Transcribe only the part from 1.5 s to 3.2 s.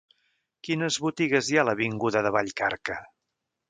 hi ha a l'avinguda de Vallcarca?